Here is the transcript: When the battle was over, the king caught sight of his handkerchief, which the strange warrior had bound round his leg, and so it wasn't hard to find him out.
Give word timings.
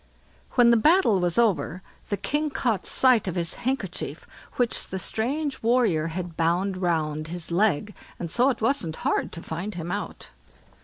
When 0.53 0.71
the 0.71 0.77
battle 0.77 1.19
was 1.19 1.37
over, 1.37 1.83
the 2.09 2.17
king 2.17 2.49
caught 2.49 2.87
sight 2.87 3.27
of 3.27 3.35
his 3.35 3.53
handkerchief, 3.69 4.25
which 4.55 4.87
the 4.87 4.97
strange 4.97 5.61
warrior 5.61 6.07
had 6.07 6.35
bound 6.35 6.75
round 6.77 7.27
his 7.27 7.51
leg, 7.51 7.93
and 8.17 8.31
so 8.31 8.49
it 8.49 8.61
wasn't 8.61 8.95
hard 9.05 9.31
to 9.33 9.43
find 9.43 9.75
him 9.75 9.91
out. 9.91 10.29